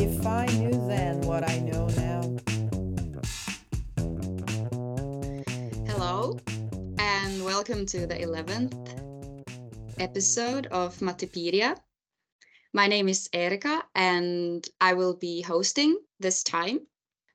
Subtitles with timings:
[0.00, 2.22] If I knew then what I know now.
[5.88, 6.38] Hello,
[6.98, 8.76] and welcome to the 11th
[9.98, 11.76] episode of Mattipedia.
[12.72, 16.86] My name is Eerika, and I will be hosting this time.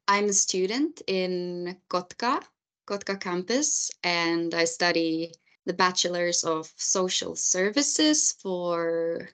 [0.07, 2.43] I'm a student in Kotka,
[2.87, 5.33] Kotka campus, and I study
[5.65, 9.31] the Bachelor's of Social Services for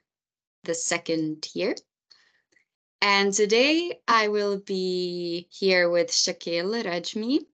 [0.64, 1.76] the second year.
[3.02, 7.46] And today I will be here with Shakil Regmi.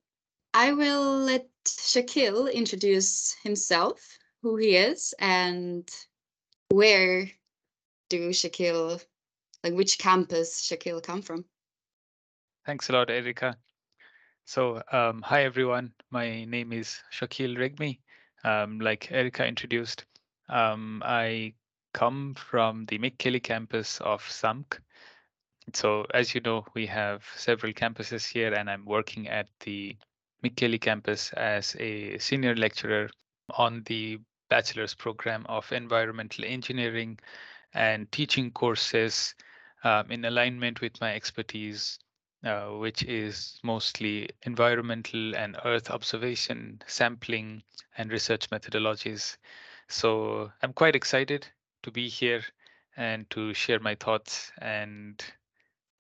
[0.53, 5.87] I will let Shakil introduce himself, who he is, and
[6.69, 7.29] where
[8.09, 9.03] do Shakil,
[9.63, 11.45] like which campus Shakil come from?
[12.65, 13.55] Thanks a lot, Eerika.
[14.45, 15.91] So, um, hi everyone.
[16.09, 17.99] My name is Shakil Regmi.
[18.43, 20.05] Um, like Eerika introduced,
[20.49, 21.53] um, I
[21.93, 24.79] come from the Mikkeli campus of Xamk.
[25.73, 29.97] So, as you know, we have several campuses here, and I'm working at the
[30.43, 33.09] Mikkeli campus as a senior lecturer
[33.49, 37.19] on the bachelor's program of environmental engineering
[37.73, 39.35] and teaching courses
[39.83, 41.99] um, in alignment with my expertise,
[42.43, 47.63] uh, which is mostly environmental and earth observation, sampling,
[47.97, 49.37] and research methodologies.
[49.87, 51.47] So I'm quite excited
[51.83, 52.43] to be here
[52.97, 55.23] and to share my thoughts and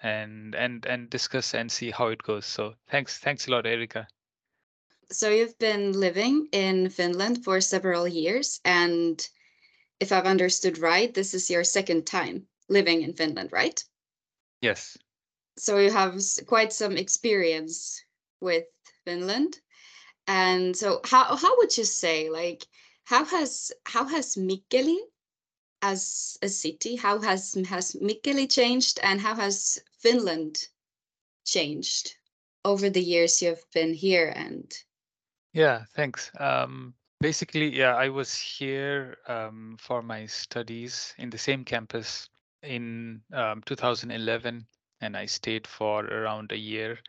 [0.01, 2.45] and and and discuss and see how it goes.
[2.45, 4.07] So thanks, thanks a lot, Eerika.
[5.11, 9.27] So you've been living in Finland for several years, and
[9.99, 13.83] if I've understood right, this is your second time living in Finland, right?
[14.61, 14.97] Yes.
[15.57, 18.03] So you have quite some experience
[18.41, 18.65] with
[19.05, 19.61] Finland.
[20.27, 22.65] And so how how would you say like
[23.05, 24.97] how has how has Mikkeli
[25.91, 30.67] as a city how has has Mikkeli changed and how has Finland
[31.45, 32.15] changed
[32.63, 34.67] over the years you've been here and
[35.53, 36.93] yeah thanks um,
[37.25, 42.29] basically, yeah, I was here um, for my studies in the same campus
[42.61, 44.65] in um, 2011,
[45.01, 46.99] and I stayed for around a year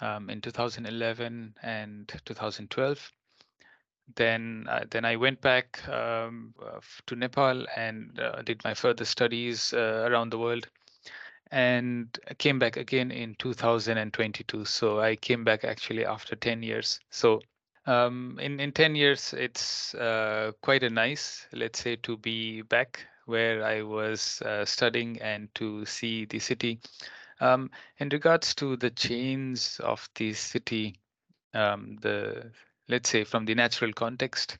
[0.00, 3.12] um, in 2011 and 2012.
[4.16, 9.04] Then, uh, then I went back um, uh, to Nepal and uh, did my further
[9.04, 10.68] studies uh, around the world,
[11.50, 14.64] and came back again in 2022.
[14.64, 17.00] So I came back actually after 10 years.
[17.10, 17.40] So
[17.86, 23.06] um, in in 10 years, it's uh, quite a nice, let's say, to be back
[23.26, 26.80] where I was uh, studying and to see the city.
[27.40, 30.96] Um, in regards to the change of the city,
[31.52, 32.50] um, the
[32.88, 34.58] let's say from the natural context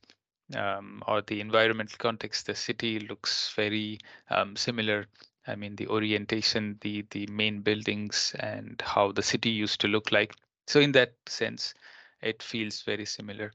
[0.55, 3.99] um, or the environmental context, the city looks very
[4.31, 5.07] um, similar.
[5.47, 10.13] I mean, the orientation, the the main buildings, and how the city used to look
[10.13, 10.35] like.
[10.67, 11.75] So in that sense,
[12.23, 13.53] it feels very similar.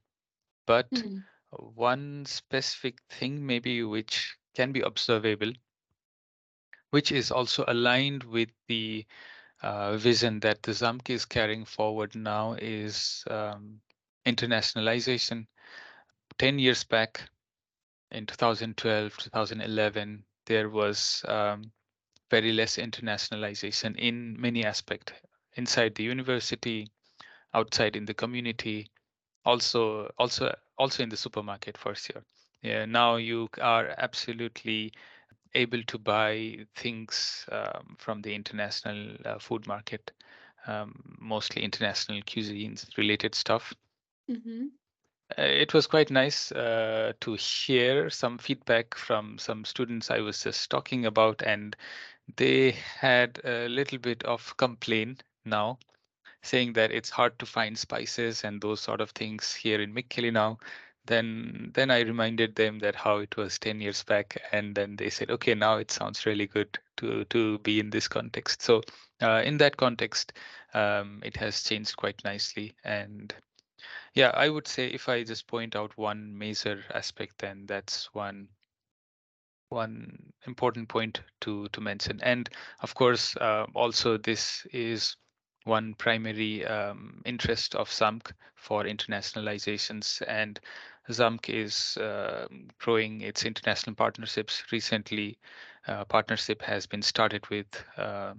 [0.68, 1.24] But mm.
[1.52, 5.52] one specific thing, maybe which can be observable,
[6.92, 9.06] which is also aligned with the
[9.64, 13.82] uh, vision that the Xamk is carrying forward now, is um,
[14.32, 15.46] internationalization.
[16.38, 17.22] 10 years back,
[18.12, 21.72] in 2012, 2011, there was um,
[22.32, 25.14] very less internationalization in many aspects
[25.56, 26.88] inside the university,
[27.54, 28.90] outside in the community,
[29.46, 32.24] also also also in the supermarket for sure.
[32.62, 34.92] Yeah, now you are absolutely
[35.56, 40.12] able to buy things um, from the international uh, food market,
[40.68, 43.74] um, mostly international cuisines related stuff.
[44.30, 44.68] Mm-hmm.
[45.38, 50.44] Uh, it was quite nice uh, to hear some feedback from some students I was
[50.44, 51.76] just talking about, and
[52.38, 55.78] they had a little bit of complaint now
[56.44, 60.32] saying that it's hard to find spices and those sort of things here in Mikkeli
[60.32, 60.58] now,
[61.06, 65.10] then then I reminded them that how it was 10 years back, and then they
[65.10, 68.62] said, okay, now it sounds really good to to be in this context.
[68.62, 68.82] So
[69.22, 70.34] uh, in that context,
[70.74, 73.34] um, it has changed quite nicely, and
[74.14, 78.50] yeah, I would say if I just point out one major aspect, then that's one
[79.70, 82.20] one important point to to mention.
[82.22, 82.50] And
[82.82, 85.16] of course, uh, also this is
[85.66, 90.22] one primary um, interest of Xamk for internationalizations.
[90.28, 90.60] And
[91.10, 92.48] Xamk is uh,
[92.80, 94.64] growing its international partnerships.
[94.72, 95.38] Recently,
[95.88, 97.68] uh, partnership has been started with
[97.98, 98.34] uh,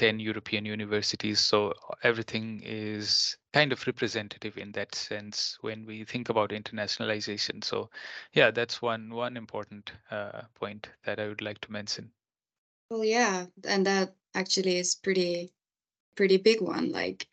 [0.00, 1.40] 10 European universities.
[1.40, 7.62] So everything is kind of representative in that sense when we think about internationalization.
[7.62, 7.90] So
[8.32, 12.10] yeah, that's one one important uh, point that I would like to mention.
[12.88, 15.52] Well, yeah, and that actually is pretty
[16.16, 16.92] pretty big one.
[16.92, 17.28] Like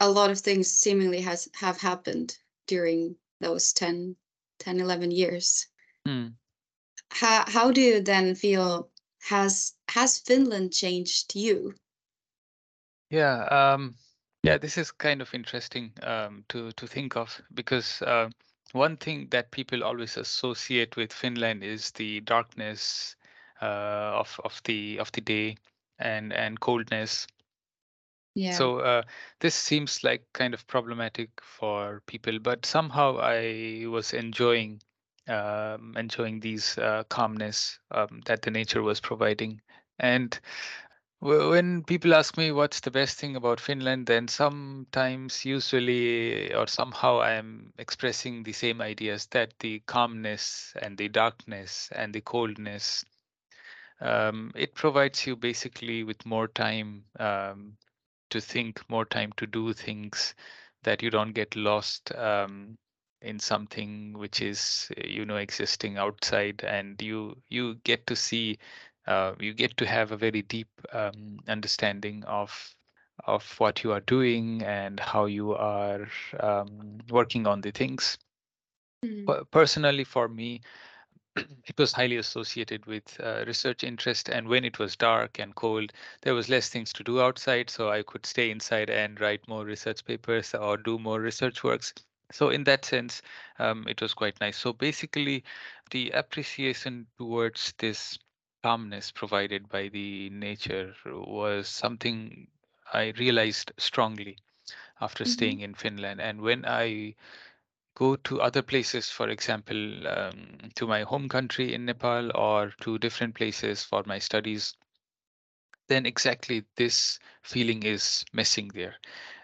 [0.00, 4.16] a lot of things seemingly has have happened during those 10,
[4.60, 5.66] 10 11 years.
[6.06, 6.28] Hmm.
[7.10, 8.88] How how do you then feel
[9.20, 11.74] has has Finland changed you?
[13.10, 13.96] Yeah, um,
[14.42, 18.28] yeah, this is kind of interesting um, to to think of because uh,
[18.72, 23.16] one thing that people always associate with Finland is the darkness
[23.62, 25.56] uh, of of the of the day
[25.98, 27.26] and and coldness.
[28.34, 28.52] Yeah.
[28.52, 29.02] So uh,
[29.40, 34.80] this seems like kind of problematic for people, but somehow I was enjoying
[35.28, 39.60] um, enjoying these uh, calmness um, that the nature was providing.
[39.98, 40.38] And
[41.20, 47.20] when people ask me what's the best thing about Finland, then sometimes, usually, or somehow,
[47.20, 53.04] I'm expressing the same ideas that the calmness and the darkness and the coldness.
[54.00, 57.76] Um, it provides you basically with more time um,
[58.30, 60.34] to think, more time to do things
[60.84, 62.78] that you don't get lost um,
[63.20, 68.58] in something which is you know existing outside, and you you get to see,
[69.08, 72.76] uh, you get to have a very deep um, understanding of
[73.26, 76.08] of what you are doing and how you are
[76.40, 78.18] um, working on the things.
[79.04, 79.50] Mhm.
[79.50, 80.60] Personally, for me,
[81.36, 85.92] it was highly associated with uh, research interest and when it was dark and cold
[86.22, 89.64] there was less things to do outside so i could stay inside and write more
[89.64, 91.94] research papers or do more research works
[92.32, 93.22] so in that sense
[93.58, 95.44] um, it was quite nice so basically
[95.90, 98.18] the appreciation towards this
[98.62, 102.48] calmness provided by the nature was something
[102.92, 104.36] i realized strongly
[105.00, 105.26] after Mhm.
[105.26, 107.14] staying in finland and when i
[107.94, 112.98] go to other places, for example, um, to my home country in Nepal or to
[112.98, 114.76] different places for my studies,
[115.88, 118.96] then exactly this feeling is missing there.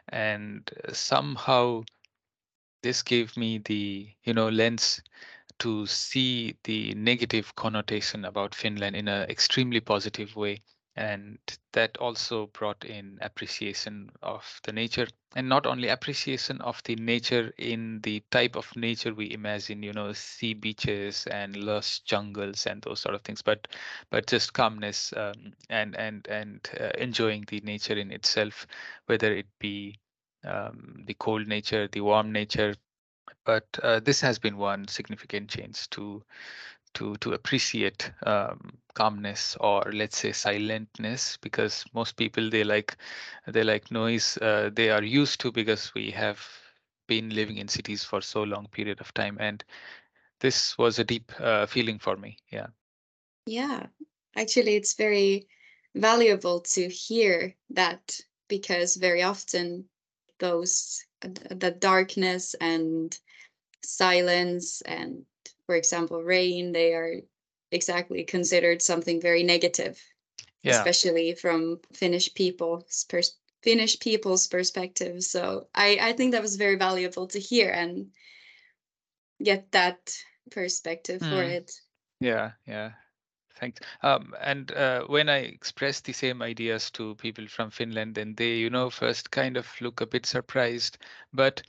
[0.09, 1.85] And somehow
[2.83, 5.03] this gave me the, you know, lens
[5.61, 10.63] to see the negative connotation about Finland in an extremely positive way.
[10.97, 11.39] And
[11.73, 17.53] that also brought in appreciation of the nature and not only appreciation of the nature
[17.59, 22.81] in the type of nature we imagine, you know, sea beaches and lush jungles and
[22.83, 23.67] those sort of things, but
[24.11, 28.67] but just calmness um, and and and uh, enjoying the nature in itself,
[29.07, 29.99] whether it be
[30.45, 32.75] um, the cold nature, the warm nature,
[33.45, 36.23] but uh, this has been one significant change to
[36.95, 42.97] to to appreciate um, calmness or let's say silentness because most people they like
[43.47, 46.41] they like noise uh, they are used to because we have
[47.07, 49.65] been living in cities for so long period of time and
[50.41, 52.67] this was a deep uh, feeling for me yeah.
[53.47, 53.89] Yeah,
[54.37, 55.49] actually, it's very
[55.95, 59.89] valuable to hear that because very often
[60.45, 61.05] those
[61.65, 63.19] the darkness and
[63.85, 65.27] silence and,
[65.67, 67.15] for example, rain, they are
[67.71, 69.95] exactly considered something very negative,
[70.63, 75.23] yeah especially from Finnish people's pers- Finnish people's perspective.
[75.23, 78.13] So I I think that was very valuable to hear and
[79.43, 79.99] get that
[80.51, 81.57] perspective for Mm.
[81.59, 81.81] it.
[82.21, 82.93] yeah yeah
[83.57, 83.81] Thanks.
[84.03, 88.57] Um, and uh, when I express the same ideas to people from Finland, then they,
[88.57, 90.99] you know, first kind of look a bit surprised.
[91.33, 91.63] But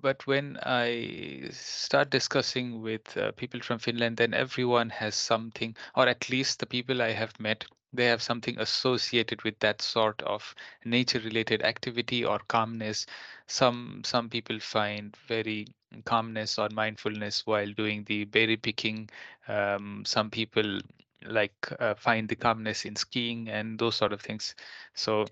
[0.00, 6.08] but when I start discussing with uh, people from Finland, then everyone has something, or
[6.08, 10.54] at least the people I have met, they have something associated with that sort of
[10.84, 13.04] nature-related activity or calmness.
[13.48, 15.66] Some some people find very
[16.04, 19.10] calmness or mindfulness while doing the berry picking.
[19.48, 20.80] Um, some people
[21.26, 24.54] like uh, find the calmness in skiing and those sort of things.
[24.94, 25.26] So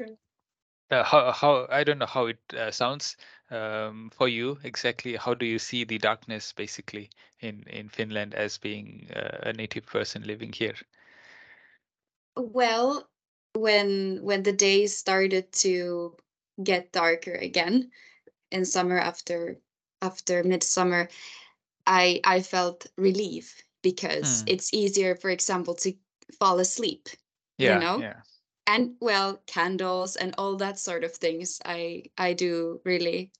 [0.90, 3.16] uh, how how I don't know how it uh, sounds
[3.50, 5.16] um, for you exactly.
[5.16, 9.87] How do you see the darkness basically in in Finland as being uh, a native
[9.87, 10.76] person living here?
[12.37, 13.09] Well,
[13.54, 16.16] when when the days started to
[16.62, 17.92] get darker again
[18.50, 19.61] in summer after
[20.02, 21.09] after midsummer,
[21.87, 24.47] I I felt relief because Hmm.
[24.47, 25.95] it's easier, for example, to
[26.39, 27.09] fall asleep,
[27.59, 28.07] you know?
[28.07, 28.23] yeah,
[28.67, 33.33] And well, candles and all that sort of things I I do really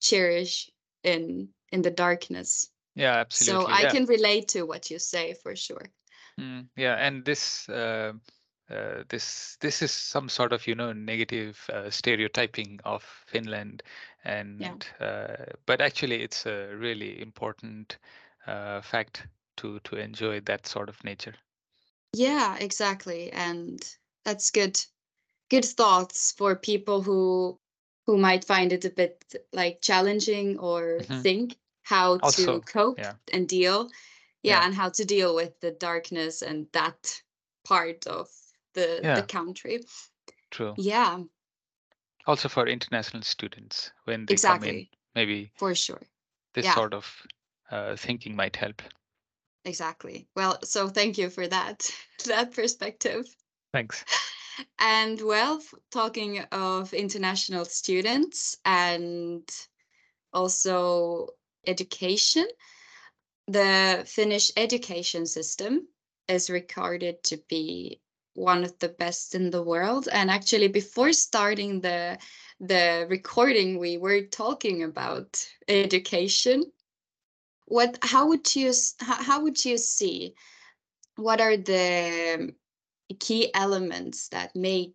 [0.00, 0.70] cherish
[1.02, 2.70] in in the darkness.
[2.94, 3.58] yeah, absolutely.
[3.58, 3.68] So.
[3.70, 3.92] I Yeah.
[3.92, 5.92] can relate to what you say for sure.
[6.38, 8.12] Mm, yeah, and this uh,
[8.70, 13.82] uh, this this is some sort of you know negative uh, stereotyping of Finland,
[14.58, 14.76] Yeah.
[14.76, 17.98] and uh, but actually it's a really important
[18.46, 21.34] uh, fact to to enjoy that sort of nature.
[22.12, 23.30] Yeah, exactly.
[23.32, 23.80] And
[24.24, 24.80] that's good
[25.50, 27.60] good thoughts for people who
[28.06, 31.22] who might find it a bit like challenging or Mhm.
[31.22, 33.16] think how Also, to cope yeah.
[33.32, 33.90] and deal
[34.42, 34.66] yeah, Yeah.
[34.66, 37.22] and how to deal with the darkness and that
[37.64, 38.30] part of
[38.74, 39.14] the Yeah.
[39.16, 39.80] the country
[40.50, 40.74] True.
[40.76, 41.24] yeah
[42.26, 44.68] Also for international students when they Exactly.
[44.68, 46.02] come in, maybe for sure
[46.54, 47.26] this sort of
[47.70, 48.82] uh, thinking might help.
[49.66, 51.90] Exactly well so thank you for that
[52.26, 53.26] that perspective
[53.76, 54.04] Thanks.
[54.78, 59.46] And well, talking of international students and
[60.32, 61.28] also
[61.66, 62.46] education,
[63.46, 65.88] the Finnish education system
[66.26, 68.00] is regarded to be
[68.32, 70.08] one of the best in the world.
[70.10, 72.18] And actually, before starting the
[72.58, 76.64] the recording, we were talking about education.
[77.66, 77.98] What?
[78.02, 78.72] How would you?
[79.00, 80.34] How, how would you see?
[81.16, 82.54] What are the
[83.20, 84.94] key elements that make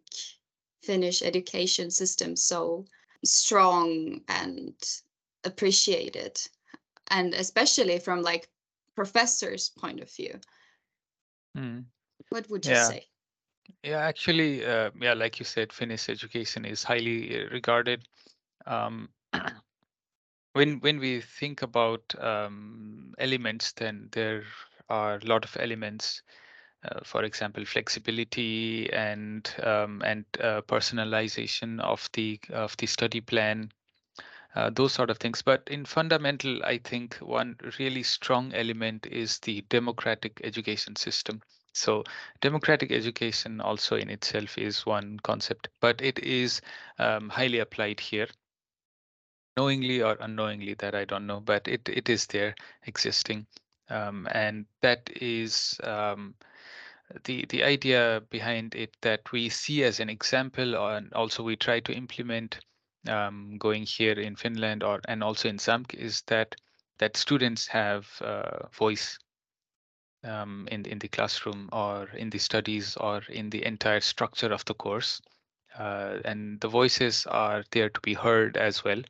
[0.84, 2.86] Finnish education system so
[3.24, 4.74] strong and
[5.44, 6.42] appreciated,
[7.10, 8.50] and especially from like
[8.96, 10.40] professors' point of view.
[11.58, 11.86] Mm.
[12.30, 12.88] What would you Yeah.
[12.88, 13.08] say?
[13.84, 18.08] Yeah, actually, uh, yeah, like you said, Finnish education is highly uh, regarded.
[18.66, 19.10] Um,
[20.54, 24.44] when when we think about um, elements, then there
[24.90, 26.22] are a lot of elements.
[26.84, 33.70] Uh, for example, flexibility and um, and uh, personalization of the of the study plan,
[34.56, 35.44] uh, those sort of things.
[35.44, 41.42] But in fundamental, I think one really strong element is the democratic education system.
[41.74, 42.04] So
[42.42, 46.62] democratic education also in itself is one concept, but it is
[47.00, 48.28] um, highly applied here,
[49.62, 50.76] knowingly or unknowingly.
[50.76, 53.46] That I don't know, but it it is there existing,
[53.90, 55.80] um, and that is.
[55.84, 56.36] Um,
[57.26, 61.78] the the idea behind it that we see as an example and also we try
[61.82, 62.60] to implement
[63.08, 66.56] um, going here in Finland or and also in Xamk is that
[67.00, 69.20] that students have uh, voice
[70.24, 74.64] um, in in the classroom or in the studies or in the entire structure of
[74.66, 75.22] the course
[75.78, 79.02] uh, and the voices are there to be heard as well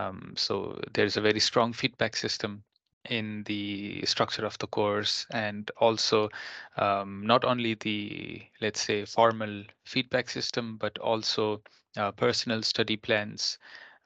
[0.00, 2.62] um, so there's a very strong feedback system
[3.08, 6.28] in the structure of the course and also
[6.76, 11.60] um, not only the let's say formal feedback system but also
[11.96, 13.58] uh, personal study plans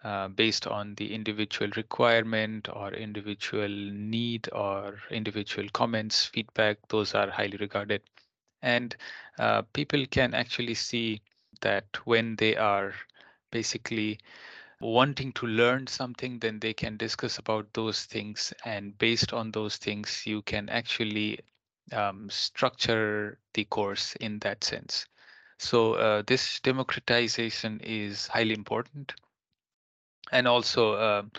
[0.05, 7.31] uh, based on the individual requirement or individual need or individual comments feedback those are
[7.31, 8.03] highly regarded.
[8.63, 8.95] And
[9.39, 11.21] uh, people can actually see
[11.61, 12.95] that when they are
[13.51, 14.19] basically
[14.85, 18.53] wanting to learn something, then they can discuss about those things.
[18.65, 21.41] And based on those things, you can actually
[21.93, 25.07] um, structure the course in that sense.
[25.59, 29.15] So uh, this democratization is highly important.
[30.33, 31.33] And also um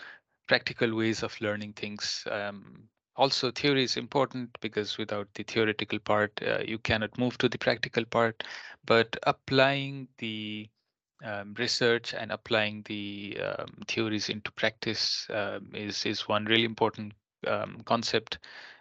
[0.46, 2.26] practical ways of learning things.
[2.30, 7.48] Um, also, theory is important because without the theoretical part, uh, you cannot move to
[7.48, 8.44] the practical part.
[8.84, 10.68] But applying the
[11.24, 17.12] um, research and applying the um, theories into practice um, is is one really important
[17.46, 18.38] um, concept.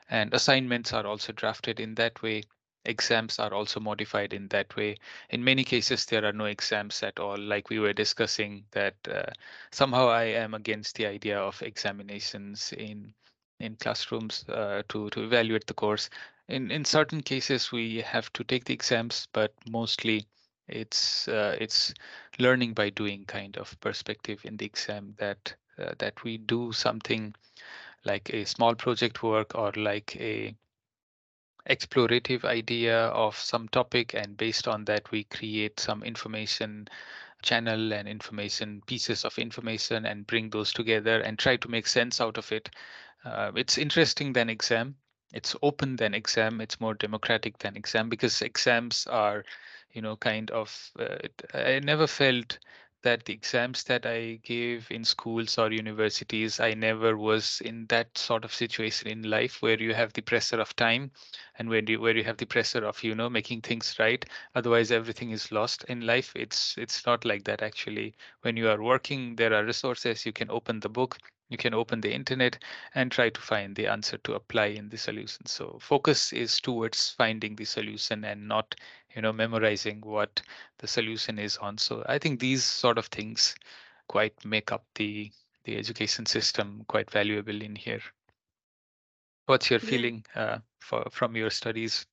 [0.10, 2.44] And assignments are also drafted in that way.
[2.86, 4.98] Exams are also modified in that way.
[5.32, 8.66] In many cases, there are no exams at all, like we were discussing.
[8.72, 9.32] That uh,
[9.72, 13.14] somehow I am against the idea of examinations in
[13.60, 16.10] in classrooms uh, to to evaluate the course.
[16.48, 20.28] In in certain cases, we have to take the exams, but mostly
[20.68, 21.94] it's uh, it's
[22.40, 27.34] learning by doing kind of perspective in the exam that uh, that we do something
[28.04, 30.56] like a small project work or like a
[31.70, 36.88] explorative idea of some topic and based on that we create some information
[37.42, 42.22] channel and information pieces of information and bring those together and try to make sense
[42.22, 42.70] out of it.
[43.24, 44.96] Uh, it's interesting than exam.
[45.34, 46.62] It's open than exam.
[46.62, 49.44] It's more democratic than exam because exams are
[49.96, 51.18] you know kind of uh,
[51.54, 52.60] i never felt
[53.04, 58.18] that the exams that i gave in schools or universities i never was in that
[58.18, 61.12] sort of situation in life where you have the pressure of time
[61.58, 64.26] and where you where you have the pressure of you know making things right.
[64.56, 66.32] Otherwise everything is lost in life.
[66.36, 68.16] It's it's not like that actually.
[68.42, 70.26] When you are working there are resources.
[70.26, 71.18] You can open the book
[71.50, 72.58] you can open the internet
[72.96, 75.46] and try to find the answer to apply in the solution.
[75.46, 78.74] So focus is towards finding the solution and not
[79.16, 80.42] you know memorizing what
[80.80, 81.78] the solution is on.
[81.78, 83.56] So i think these sort of things
[84.08, 85.32] quite make up the
[85.64, 88.02] the education system quite valuable in here.
[89.48, 89.90] What's your Yeah.
[89.90, 92.06] feeling uh, for from your studies?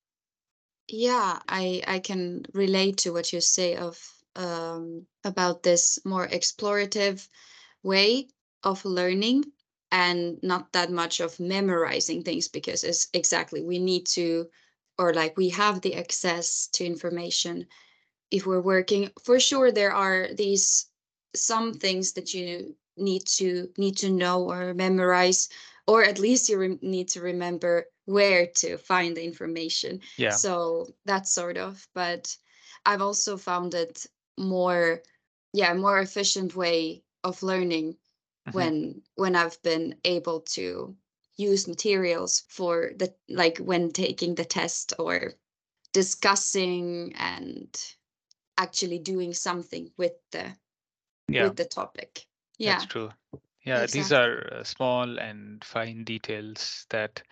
[0.89, 7.29] Yeah, I I can relate to what you say of um, about this more explorative
[7.83, 8.29] way
[8.63, 9.53] of learning
[9.93, 14.51] and not that much of memorizing things because it's exactly we need to
[14.99, 17.67] or like we have the access to information
[18.31, 20.87] if we're working for sure there are these
[21.35, 25.49] some things that you need to need to know or memorize
[25.87, 30.31] or at least you need to remember where to find the information Yeah.
[30.31, 32.37] so that's sort of but
[32.85, 34.07] i've also found it
[34.39, 35.03] more
[35.53, 37.97] yeah more efficient way of learning
[38.49, 38.55] Mhm.
[38.55, 40.97] when when i've been able to
[41.43, 45.35] use materials for the like when taking the test or
[45.93, 47.95] discussing and
[48.59, 50.57] actually doing something with the
[51.29, 51.45] Yeah.
[51.45, 52.27] with the topic
[52.59, 53.11] yeah That's true.
[53.65, 57.23] Yeah, these are uh, small and fine details that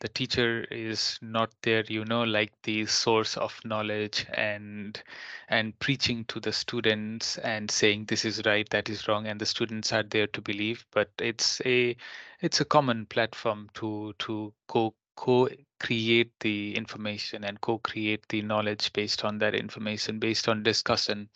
[0.00, 5.02] the teacher is not there, you know, like the source of knowledge and
[5.48, 9.46] and preaching to the students and saying this is right, that is wrong, and the
[9.46, 10.84] students are there to believe.
[10.92, 11.96] But it's a
[12.40, 19.24] it's a common platform to to co co-create the information and co-create the knowledge based
[19.24, 21.28] on that information, based on discussion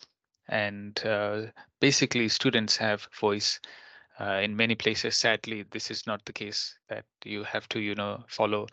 [0.47, 1.43] and uh,
[1.79, 3.59] basically students have voice
[4.19, 7.95] uh, in many places sadly this is not the case that you have to you
[7.95, 8.67] know follow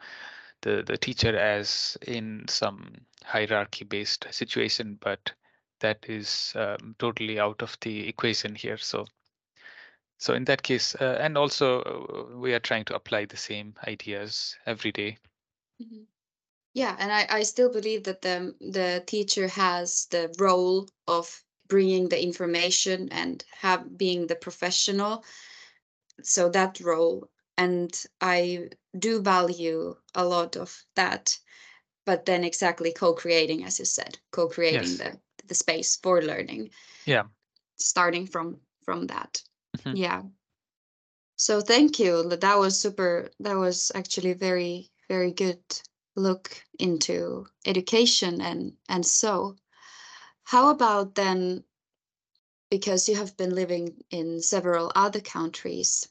[0.63, 2.95] the the teacher as in some
[3.25, 5.33] hierarchy based situation but
[5.81, 9.07] that is um, totally out of the equation here so
[10.19, 13.75] so in that case uh, and also uh, we are trying to apply the same
[13.87, 15.19] ideas every day.
[15.83, 16.07] Mhm.
[16.75, 22.09] Yeah, and I, I still believe that the the teacher has the role of bringing
[22.09, 25.25] the information and have being the professional.
[26.23, 27.91] So that role, and
[28.21, 31.39] I do value a lot of that.
[32.05, 34.99] But then exactly co-creating, as you said, co-creating Yes.
[34.99, 36.71] the the space for learning.
[37.07, 37.25] Yeah.
[37.77, 39.43] Starting from from that.
[39.77, 39.97] Mhm.
[39.97, 40.23] Yeah.
[41.37, 42.23] So thank you.
[42.29, 43.31] That was super.
[43.41, 45.63] That was actually very very good
[46.17, 49.57] look into education and and so
[50.45, 51.65] how about then
[52.71, 56.09] because you have been living in several other countries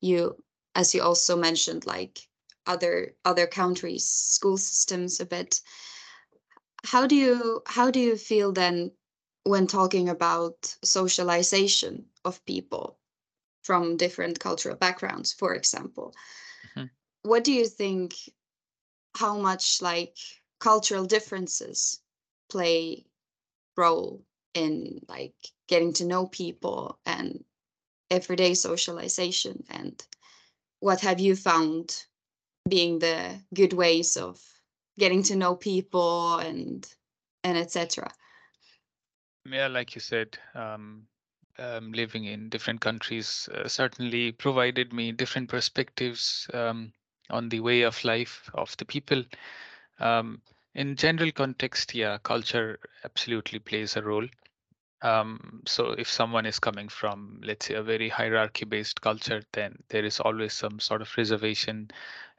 [0.00, 0.42] you
[0.74, 2.18] as you also mentioned like
[2.66, 5.60] other other countries school systems a bit
[6.84, 8.90] how do you how do you feel then
[9.44, 12.98] when talking about socialization of people
[13.62, 16.14] from different cultural backgrounds for example
[16.76, 16.90] Mhm.
[17.22, 18.14] what do you think
[19.14, 20.16] how much like
[20.60, 22.00] cultural differences
[22.48, 23.04] play
[23.78, 24.22] role
[24.54, 25.34] in like
[25.68, 27.44] getting to know people and
[28.10, 30.04] everyday socialization and
[30.80, 32.04] what have you found
[32.68, 34.40] being the good ways of
[34.98, 36.92] getting to know people and
[37.44, 38.10] and etc
[39.44, 41.06] Yeah, like you said, um,
[41.58, 46.92] um, living in different countries uh, certainly provided me different perspectives um,
[47.30, 49.24] on the way of life of the people.
[50.00, 50.42] Um,
[50.74, 54.26] in general context, yeah, culture absolutely plays a role.
[55.02, 60.04] Um, so if someone is coming from, let's say, a very hierarchy-based culture, then there
[60.04, 61.90] is always some sort of reservation.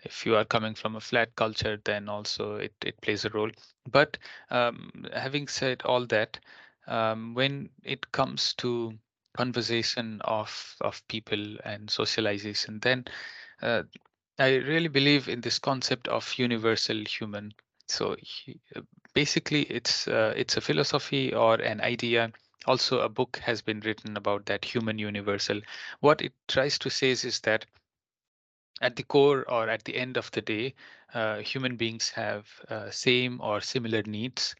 [0.03, 3.51] If you are coming from a flat culture, then also it, it plays a role.
[3.89, 4.17] But
[4.49, 6.39] um, having said all that,
[6.87, 8.93] um, when it comes to
[9.37, 13.05] conversation of of people and socialization, then
[13.61, 13.83] uh,
[14.39, 17.53] I really believe in this concept of universal human.
[17.89, 18.81] So he- uh,
[19.13, 22.31] basically, it's uh, it's a philosophy or an idea.
[22.65, 25.61] Also, a book has been written about that human universal.
[26.01, 27.65] What it tries to say is, is that
[28.81, 30.75] at the core or at the end of the day,
[31.13, 34.53] uh, human beings have uh, same or similar needs.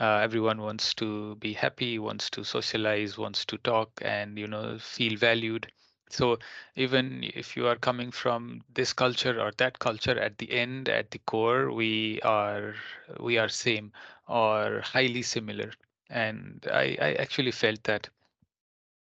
[0.00, 4.78] Uh, everyone wants to be happy, wants to socialize, wants to talk, and you know
[4.78, 5.70] feel valued.
[6.10, 6.38] So
[6.76, 11.10] even if you are coming from this culture or that culture, at the end, at
[11.10, 12.74] the core, we are
[13.20, 13.92] we are same
[14.28, 15.72] or highly similar.
[16.10, 18.08] And I, I actually felt that.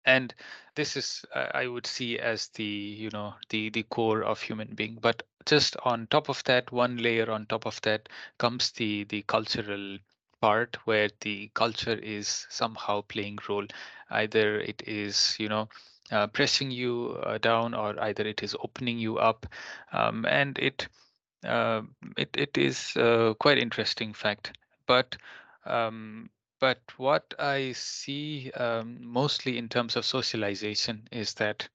[0.05, 0.35] And
[0.74, 4.74] this is uh, i would see as the you know the the core of human
[4.74, 4.98] being.
[5.00, 9.22] But just on top of that one layer on top of that comes the the
[9.22, 9.98] cultural
[10.40, 13.66] part where the culture is somehow playing role.
[14.11, 15.68] Either it is you know
[16.11, 19.46] uh, pressing you uh, down or either it is opening you up
[19.92, 20.88] um, and it
[21.44, 21.83] uh,
[22.16, 24.57] it it is uh, quite interesting fact.
[24.87, 25.16] But
[25.64, 31.68] um, but what I see um, mostly in terms of socialization is that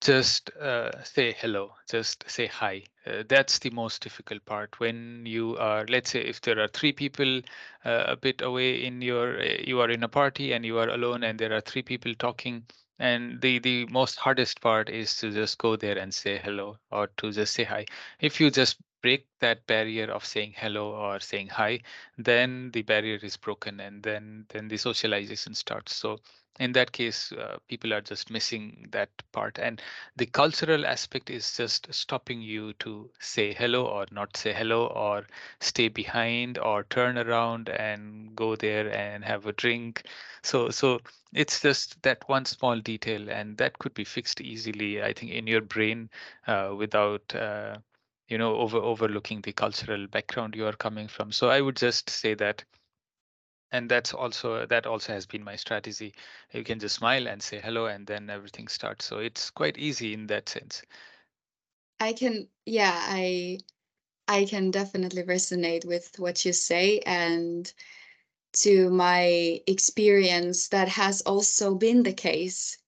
[0.00, 2.84] just uh, say hello, just say hi.
[3.06, 6.92] Uh, that's the most difficult part when you are, let's say, if there are three
[6.92, 7.38] people
[7.84, 10.88] uh, a bit away in your, uh, you are in a party and you are
[10.88, 12.64] alone and there are three people talking.
[12.98, 17.08] And the, the most hardest part is to just go there and say hello or
[17.18, 17.86] to just say hi.
[18.20, 21.80] If you just break that barrier of saying hello or saying hi,
[22.18, 25.96] then the barrier is broken and then then the socialization starts.
[25.96, 26.18] So
[26.60, 29.58] in that case, uh, people are just missing that part.
[29.58, 29.82] And
[30.16, 35.26] the cultural aspect is just stopping you to say hello or not say hello or
[35.60, 40.04] stay behind or turn around and go there and have a drink.
[40.42, 41.00] So, so
[41.32, 45.46] it's just that one small detail, and that could be fixed easily, I think, in
[45.46, 46.10] your brain
[46.46, 47.34] uh, without.
[47.34, 47.78] Uh,
[48.28, 52.08] you know over overlooking the cultural background you are coming from so i would just
[52.08, 52.64] say that
[53.72, 56.14] and that's also that also has been my strategy
[56.52, 60.12] you can just smile and say hello and then everything starts so it's quite easy
[60.14, 60.82] in that sense
[62.00, 63.60] I can, yeah, I
[64.28, 67.72] I can definitely resonate with what you say and
[68.54, 72.78] to my experience that has also been the case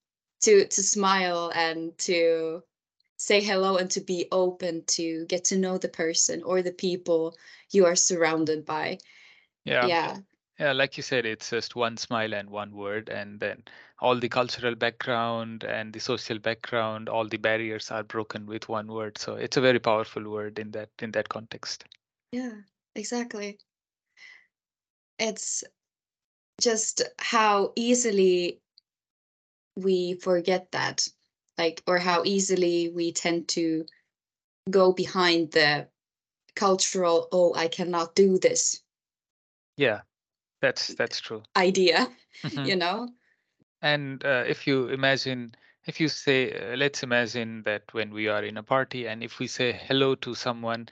[0.42, 2.64] to to smile and to
[3.16, 7.36] say hello and to be open to get to know the person or the people
[7.70, 8.98] you are surrounded by.
[9.64, 10.22] yeah Yeah.
[10.58, 13.62] Yeah like you said it's just one smile and one word and then
[14.02, 18.88] all the cultural background and the social background all the barriers are broken with one
[18.88, 19.16] word.
[19.16, 21.84] So it's a very powerful word in that in that context.
[22.32, 22.54] Yeah,
[22.96, 23.58] exactly.
[25.20, 25.62] It's
[26.60, 28.60] just how easily
[29.76, 31.08] we forget that,
[31.56, 33.86] like, or how easily we tend to
[34.68, 35.86] go behind the
[36.56, 38.82] cultural, oh, I cannot do this.
[39.76, 40.00] Yeah
[40.62, 42.08] that's that's true idea,
[42.44, 42.74] Mhm.
[42.74, 43.10] you know?
[43.82, 45.54] And uh, if you imagine,
[45.86, 49.38] if you say, uh, let's imagine that when we are in a party and if
[49.40, 50.88] we say hello to someone,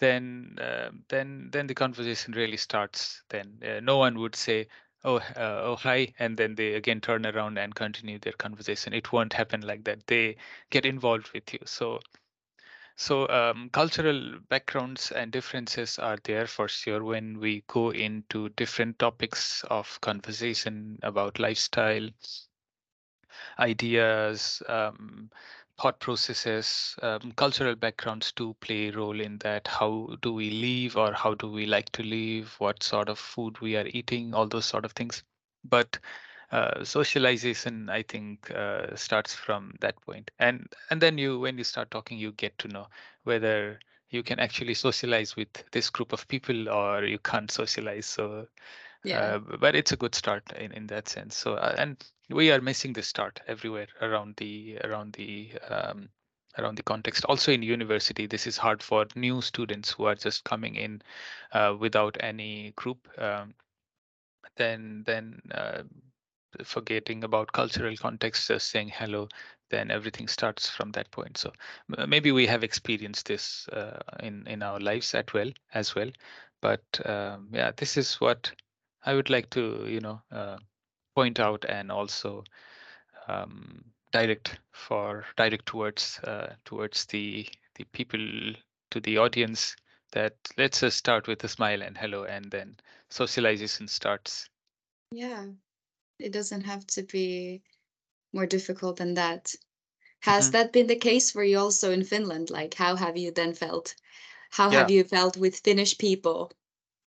[0.00, 3.22] then uh, then then the conversation really starts.
[3.30, 4.68] Then uh, no one would say,
[5.04, 8.92] "Oh, uh, oh, hi," and then they again turn around and continue their conversation.
[8.94, 10.06] It won't happen like that.
[10.06, 10.36] They
[10.70, 11.60] get involved with you.
[11.66, 12.00] So
[13.00, 18.98] so um, cultural backgrounds and differences are there for sure when we go into different
[18.98, 22.10] topics of conversation about lifestyle
[23.58, 25.30] ideas, um,
[25.80, 29.66] thought processes, um, cultural backgrounds do play a role in that.
[29.66, 32.54] How do we live or how do we like to live?
[32.58, 35.22] What sort of food we are eating, all those sort of things.
[35.64, 35.98] But
[36.52, 40.30] uh, socialization, I think, uh, starts from that point.
[40.38, 42.88] And and then you, when you start talking, you get to know
[43.24, 43.78] whether
[44.10, 48.06] you can actually socialize with this group of people or you can't socialize.
[48.06, 48.48] So
[49.04, 49.20] Yeah.
[49.20, 51.36] uh, but it's a good start in, in that sense.
[51.36, 51.96] So uh, and
[52.28, 56.08] we are missing the start everywhere around the around the um,
[56.58, 57.24] around the context.
[57.26, 61.02] Also in university, this is hard for new students who are just coming in
[61.52, 63.08] uh, without any group.
[63.18, 63.54] Um,
[64.56, 65.82] then then uh,
[66.64, 69.28] forgetting about cultural context, just saying hello,
[69.70, 71.38] then everything starts from that point.
[71.38, 71.52] So
[72.06, 76.10] maybe we have experienced this uh, in in our lives at well as well.
[76.60, 78.52] But um, yeah, this is what
[79.04, 80.58] I would like to you know uh,
[81.14, 82.44] point out and also
[83.28, 88.20] um, direct for direct towards uh, towards the the people
[88.90, 89.76] to the audience
[90.12, 92.76] that let's just start with a smile and hello and then
[93.10, 94.48] socialization starts
[95.12, 95.46] Yeah.
[96.22, 97.62] It doesn't have to be
[98.32, 99.54] more difficult than that.
[100.20, 100.52] Has Mhm.
[100.52, 102.50] that been the case for you also in Finland?
[102.50, 103.96] Like, how have you then felt?
[104.52, 106.52] How Yeah, have you felt with Finnish people?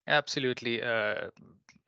[0.06, 0.82] absolutely.
[0.82, 1.28] Uh,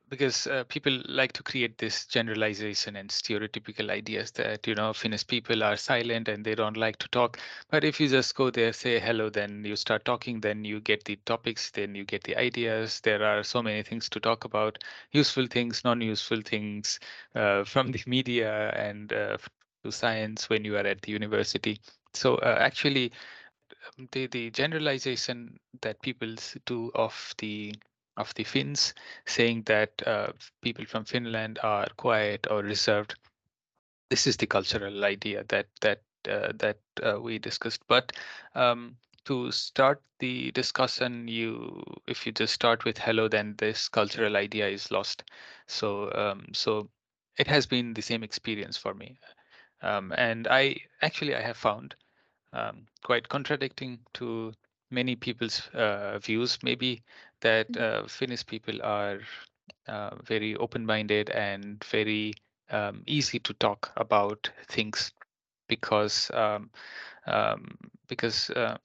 [0.09, 5.25] because uh, people like to create this generalization and stereotypical ideas that, you know, Finnish
[5.27, 7.39] people are silent and they don't like to talk.
[7.69, 11.03] But if you just go there, say hello, then you start talking, then you get
[11.05, 12.99] the topics, then you get the ideas.
[13.01, 14.77] There are so many things to talk about
[15.11, 16.99] useful things, non useful things
[17.35, 19.37] uh, from the media and uh,
[19.83, 21.79] to science when you are at the university.
[22.13, 23.11] So uh, actually,
[24.11, 27.73] the the generalization that people do of the
[28.17, 28.93] of the Finns,
[29.25, 33.15] saying that uh, people from Finland are quiet or reserved.
[34.09, 37.81] This is the cultural idea that that uh, that uh, we discussed.
[37.87, 38.11] But
[38.53, 44.37] um, to start the discussion, you if you just start with hello, then this cultural
[44.37, 45.23] idea is lost.
[45.67, 46.89] So um, so
[47.37, 49.19] it has been the same experience for me.
[49.81, 51.95] Um, and I actually I have found
[52.53, 54.53] um, quite contradicting to
[54.89, 57.03] many people's uh, views, maybe
[57.41, 57.77] that Mm.
[57.77, 59.19] uh, Finnish people are
[59.87, 62.33] uh, very open minded and very
[62.69, 65.11] um, easy to talk about things.
[65.67, 66.69] because um,
[67.27, 68.77] um, because uh,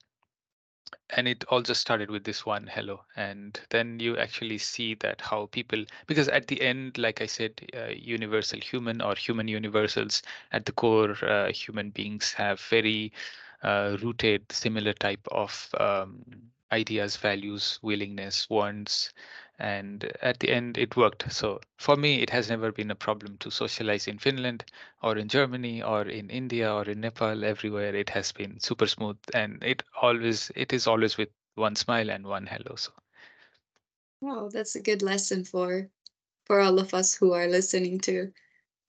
[1.11, 5.21] and it all just started with this one hello and then you actually see that
[5.21, 10.21] how people because at the end like i said uh, universal human or human universals
[10.51, 13.11] at the core uh, human beings have very
[13.63, 16.23] uh, rooted similar type of um,
[16.71, 19.11] ideas values willingness wants
[19.59, 21.31] and at the end it worked.
[21.31, 24.65] So for me it has never been a problem to socialize in finland
[25.01, 27.43] or in germany or in india or in nepal.
[27.43, 32.09] Everywhere it has been super smooth and it always it is always with one smile
[32.09, 32.75] and one hello.
[32.75, 32.91] So
[34.21, 35.89] Wow, that's a good lesson for
[36.45, 38.33] for all of us who are listening to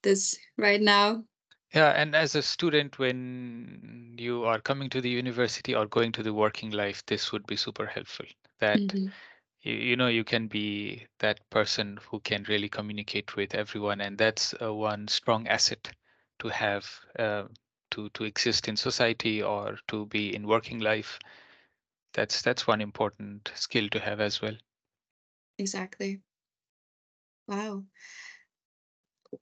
[0.03, 1.25] this right now.
[1.73, 6.23] Yeah and as a student when you are coming to the university or going to
[6.23, 8.25] the working life this would be super helpful
[8.59, 9.13] that Mhm.
[9.61, 14.17] you, you know you can be that person who can really communicate with everyone and
[14.17, 15.91] that's uh, one strong asset
[16.39, 17.45] to have uh,
[17.91, 21.19] to to exist in society or to be in working life
[22.13, 24.55] that's that's one important skill to have as well
[25.57, 26.21] Exactly.
[27.47, 27.85] Wow.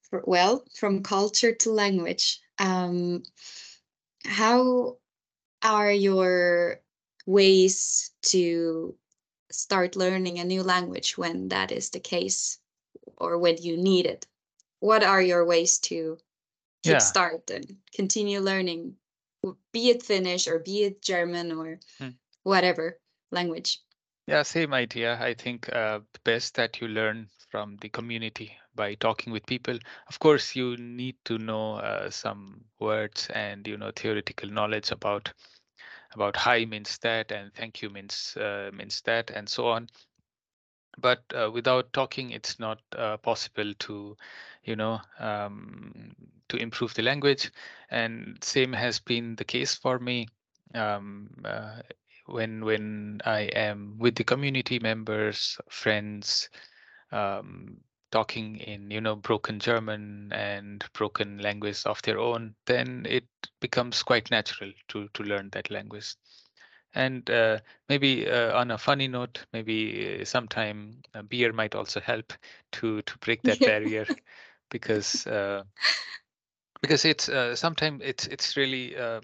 [0.10, 3.24] For- Well, from culture to language, um,
[4.26, 4.98] how
[5.64, 6.82] are your
[7.26, 8.98] ways to
[9.52, 12.60] start learning a new language when that is the case
[13.18, 14.28] or when you need it?
[14.80, 16.18] What are your ways to
[16.84, 16.96] Yeah.
[16.96, 18.98] kickstart and continue learning,
[19.72, 22.12] be it Finnish or be it German or Hmm.
[22.44, 23.00] whatever
[23.32, 23.84] language?
[24.28, 25.20] Yeah, same idea.
[25.20, 29.78] I think uh, best that you learn from the community by talking with people.
[30.08, 35.32] Of course, you need to know uh, some words and you know theoretical knowledge about
[36.14, 39.90] about hi means that and thank you means uh, means that and so on.
[40.98, 44.18] But uh, without talking, it's not uh, possible to,
[44.64, 46.14] you know, um,
[46.50, 47.50] to improve the language.
[47.90, 50.28] And same has been the case for me.
[50.76, 51.82] Um, uh,
[52.26, 56.50] when when I am with the community members, friends,
[57.12, 57.78] um,
[58.12, 63.26] talking in you know broken German and broken language of their own, then it
[63.60, 66.16] becomes quite natural to to learn that language.
[66.94, 72.34] And uh, maybe uh, on a funny note, maybe uh, sometime beer might also help
[72.74, 73.66] to to break that Yeah.
[73.66, 74.06] barrier,
[74.70, 75.64] because uh,
[76.82, 79.22] because it's uh, sometimes it's it's really uh,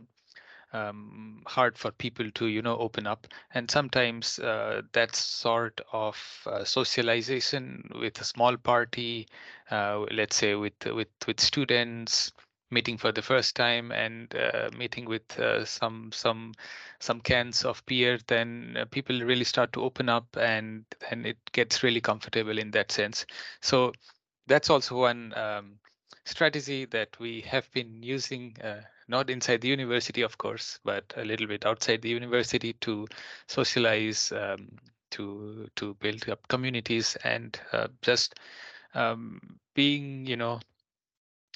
[0.73, 3.27] um, hard for people to you know open up.
[3.53, 9.27] And sometimes uh, that sort of uh, socialization with a small party
[9.71, 12.32] uh, let's say with with with students
[12.69, 16.53] meeting for the first time and uh, meeting with uh, some some
[16.99, 21.38] some cans of beer then uh, people really start to open up and and it
[21.53, 23.25] gets really comfortable in that sense.
[23.62, 23.93] So
[24.47, 25.80] that's also one um,
[26.25, 31.23] strategy that we have been using uh, not inside the university, of course, but a
[31.25, 33.07] little bit outside the university to
[33.47, 34.77] socialize, um,
[35.11, 38.35] to to build up communities, and uh, just
[38.93, 39.39] um,
[39.75, 40.59] being, you know,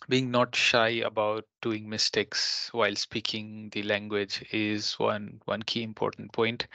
[0.10, 6.32] being not shy about doing mistakes while speaking the language is one one key important
[6.34, 6.68] point.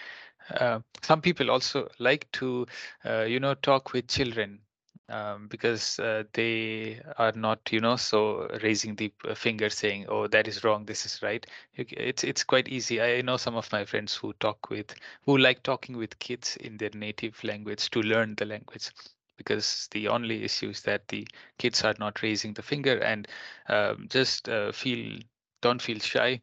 [0.51, 2.67] Uh, some people also like to,
[3.05, 4.61] uh, you know, talk with children
[5.09, 10.49] um, because uh, they are not, you know, so raising the finger saying, "Oh, that
[10.49, 10.85] is wrong.
[10.87, 13.01] This is right." It's it's quite easy.
[13.01, 16.77] I know some of my friends who talk with, who like talking with kids in
[16.77, 18.91] their native language to learn the language,
[19.37, 21.27] because the only issue is that the
[21.59, 23.29] kids are not raising the finger and
[23.69, 25.21] um, just uh, feel
[25.63, 26.41] don't feel shy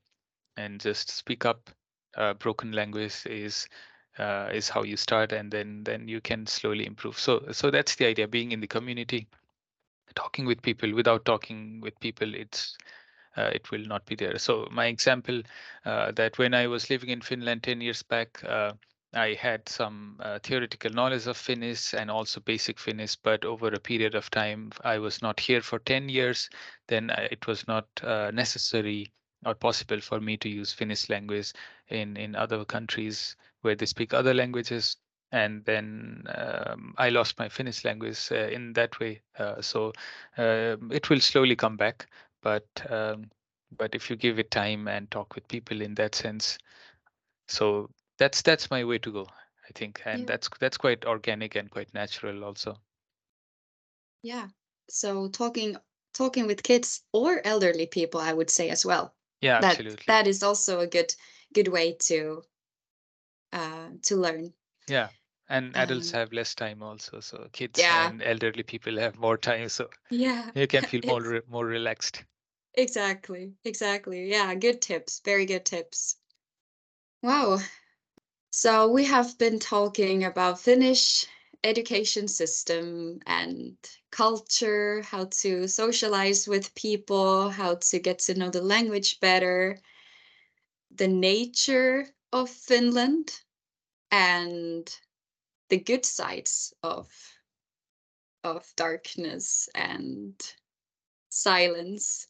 [0.57, 1.69] and just speak up.
[2.15, 3.67] Uh, broken language is
[4.17, 7.17] uh, is how you start, and then then you can slowly improve.
[7.17, 9.27] So so that's the idea: being in the community,
[10.15, 10.93] talking with people.
[10.93, 12.77] Without talking with people, it's
[13.37, 14.37] uh, it will not be there.
[14.37, 15.41] So my example
[15.85, 18.73] uh, that when I was living in Finland 10 years back, uh,
[19.13, 23.79] I had some uh, theoretical knowledge of Finnish and also basic Finnish, but over a
[23.79, 26.49] period of time, I was not here for 10 years.
[26.87, 29.11] Then I, it was not uh, necessary
[29.45, 31.53] or possible for me to use Finnish language
[31.89, 34.97] in in other countries where they speak other languages.
[35.31, 39.21] And then um, I lost my Finnish language uh, in that way.
[39.37, 39.93] Uh, so
[40.37, 42.07] uh, it will slowly come back
[42.41, 43.31] but um,
[43.77, 46.57] but if you give it time and talk with people in that sense
[47.47, 49.27] so that's that's my way to go
[49.67, 50.27] i think and Yeah.
[50.27, 52.77] that's that's quite organic and quite natural also
[54.23, 54.49] Yeah.
[54.89, 55.77] So talking
[56.13, 59.13] talking with kids or elderly people, I would say as well.
[59.43, 61.15] Yeah That absolutely that is also a good
[61.53, 62.43] good way to
[63.53, 64.53] uh to learn.
[64.87, 65.09] yeah
[65.49, 68.07] and adults Um, have less time also so kids yeah.
[68.07, 70.51] and elderly people have more time so Yeah.
[70.55, 72.23] you can feel more re- more relaxed
[72.75, 76.17] exactly exactly yeah good tips very good tips
[77.23, 77.59] wow
[78.51, 81.25] so we have been talking about finnish
[81.63, 83.77] education system and
[84.11, 89.77] culture how to socialize with people how to get to know the language better
[90.91, 93.41] the nature of finland
[94.11, 94.99] and
[95.69, 97.09] the good sides of
[98.43, 100.55] of darkness and
[101.29, 102.27] silence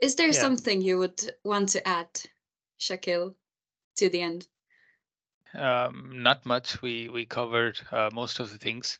[0.00, 0.32] is there Yeah.
[0.32, 2.08] something you would want to add
[2.78, 3.34] shakil
[3.96, 4.48] to the end
[5.54, 6.80] Um, not much.
[6.82, 8.98] We we covered uh, most of the things,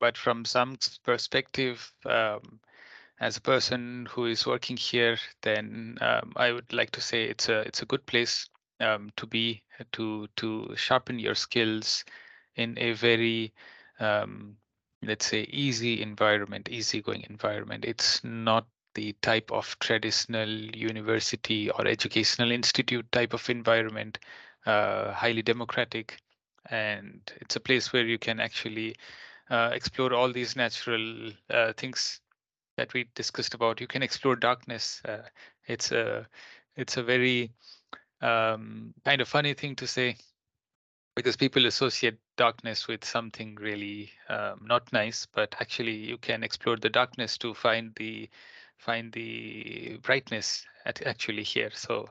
[0.00, 2.60] but from some perspective, um,
[3.20, 7.48] as a person who is working here, then um, I would like to say it's
[7.48, 8.48] a it's a good place
[8.80, 12.04] um, to be to to sharpen your skills
[12.56, 13.52] in a very
[14.00, 14.56] um,
[15.02, 17.84] let's say easy environment, easygoing environment.
[17.84, 24.18] It's not the type of traditional university or educational institute type of environment,
[24.66, 26.18] uh, highly democratic,
[26.70, 28.96] and it's a place where you can actually
[29.50, 32.20] uh, explore all these natural uh, things
[32.76, 33.80] that we discussed about.
[33.80, 35.02] You can explore darkness.
[35.04, 35.22] Uh,
[35.66, 36.26] it's a
[36.76, 37.52] it's a very
[38.20, 40.16] um, kind of funny thing to say
[41.14, 46.76] because people associate darkness with something really um, not nice, but actually you can explore
[46.76, 48.28] the darkness to find the
[48.78, 51.70] find the brightness at actually here.
[51.74, 52.08] So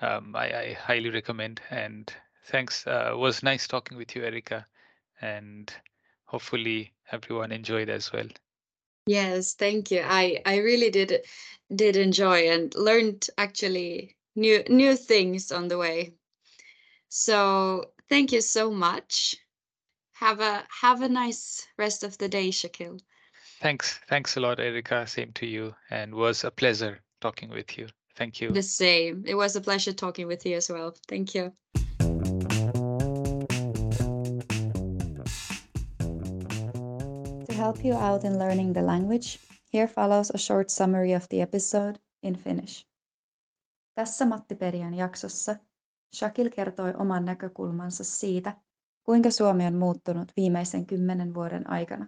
[0.00, 2.12] um, I, I highly recommend and
[2.46, 2.86] thanks.
[2.86, 4.64] Uh, it was nice talking with you, Eerika,
[5.20, 5.72] and
[6.24, 8.28] hopefully everyone enjoyed as well.
[9.06, 10.02] Yes, thank you.
[10.04, 11.24] I I really did
[11.74, 16.12] did enjoy and learned actually new new things on the way.
[17.08, 19.36] So thank you so much.
[20.12, 23.00] Have a have a nice rest of the day, Shakil.
[23.60, 23.98] Thanks.
[24.08, 25.08] Thanks a lot, Eerika.
[25.08, 25.74] Same to you.
[25.90, 27.88] And was a pleasure talking with you.
[28.18, 28.50] Thank you.
[28.52, 29.22] The same.
[29.26, 30.92] It was a pleasure talking with you as well.
[31.08, 31.52] Thank you.
[37.46, 39.38] To help you out in learning the language,
[39.72, 42.86] here follows a short summary of the episode in Finnish.
[43.94, 45.56] Tässä Matti Perian jaksossa
[46.16, 48.56] Shakil kertoi oman näkökulmansa siitä,
[49.04, 52.06] kuinka Suomi on muuttunut viimeisen kymmenen vuoden aikana.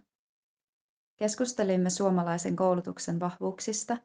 [1.17, 3.97] Keskustelimme suomalaisen koulutuksen vahvuuksista,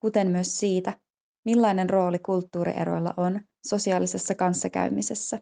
[0.00, 0.98] kuten myös siitä,
[1.44, 5.40] millainen rooli kulttuurieroilla on sosiaalisessa kanssakäymisessä.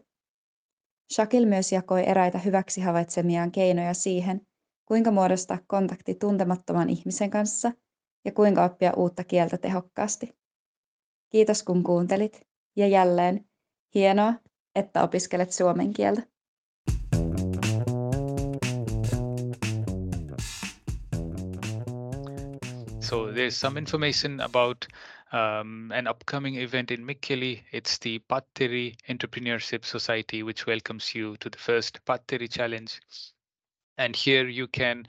[1.13, 4.41] Shakil myös jakoi eräitä hyväksi havaitsemiaan keinoja siihen,
[4.89, 7.73] kuinka muodostaa kontakti tuntemattoman ihmisen kanssa
[8.25, 10.37] ja kuinka oppia uutta kieltä tehokkaasti.
[11.33, 12.41] Kiitos kun kuuntelit
[12.77, 13.45] ja jälleen
[13.95, 14.35] hienoa,
[14.75, 16.23] että opiskelet suomen kieltä.
[23.01, 24.87] So there's some information about
[25.33, 27.63] um, an upcoming event in Mikkeli.
[27.73, 33.01] It's the Patteri Entrepreneurship Society, which welcomes you to the first Patteri Challenge.
[33.99, 35.07] And here you can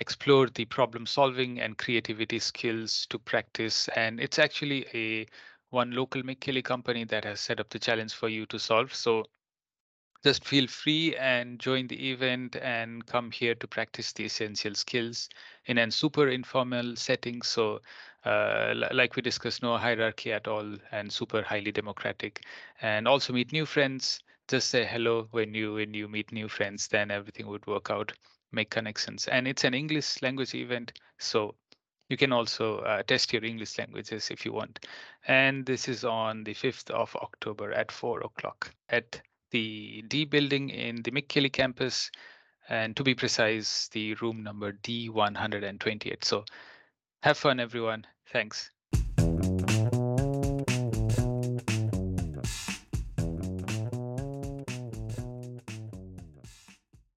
[0.00, 3.88] explore the problem solving and creativity skills to practice.
[3.96, 5.26] And it's actually a
[5.70, 8.94] one local Mikkeli company that has set up the challenge for you to solve.
[8.94, 9.24] So
[10.24, 15.28] just feel free and join the event and come here to practice the essential skills
[15.66, 17.40] in a super informal setting.
[17.42, 17.80] So
[18.24, 22.44] uh, like we discussed, no hierarchy at all and super highly democratic
[22.82, 24.20] and also meet new friends.
[24.48, 28.12] Just say hello when you when you meet new friends, then everything would work out,
[28.50, 29.28] make connections.
[29.28, 30.92] And it's an English language event.
[31.18, 31.54] So
[32.08, 34.86] you can also uh, test your English languages if you want.
[35.26, 40.70] And this is on the 5th of October at 4 o'clock at the D building
[40.70, 42.10] in the Mikkeli campus.
[42.68, 46.24] And to be precise, the room number D128.
[46.24, 46.44] So
[47.22, 48.06] have fun, everyone.
[48.32, 48.70] Thanks.